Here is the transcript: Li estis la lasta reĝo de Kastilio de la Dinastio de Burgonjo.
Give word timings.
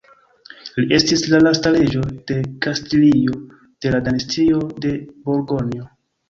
Li 0.77 0.85
estis 0.97 1.25
la 1.33 1.41
lasta 1.47 1.71
reĝo 1.75 2.01
de 2.31 2.37
Kastilio 2.67 3.37
de 3.85 3.93
la 3.97 4.01
Dinastio 4.09 4.63
de 4.87 4.97
Burgonjo. 5.29 5.87